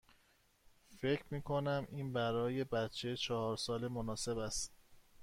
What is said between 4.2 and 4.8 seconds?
است؟